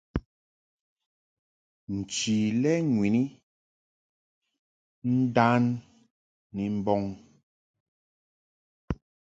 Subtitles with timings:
[1.95, 3.23] Nchi lɛ ŋwini
[5.19, 5.63] ndan
[6.53, 7.03] ni mbɔŋ.